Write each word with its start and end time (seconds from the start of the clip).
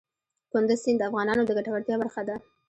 کندز 0.51 0.79
سیند 0.83 0.99
د 1.01 1.03
افغانانو 1.09 1.43
د 1.45 1.49
ګټورتیا 1.57 1.95
برخه 2.01 2.21
ده. 2.27 2.35